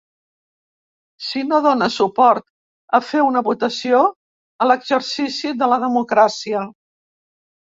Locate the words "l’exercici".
4.71-5.53